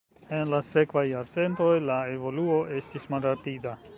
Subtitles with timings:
[0.35, 3.79] En la sekvaj jarcentoj la evoluo estis malrapida.